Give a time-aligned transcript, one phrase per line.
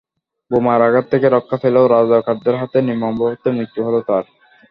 [0.51, 4.23] বোমার আঘাত থেকে রক্ষা পেলেও রাজাকারদের হাতে নির্মমভাবে মৃত্যু হলো তাঁর।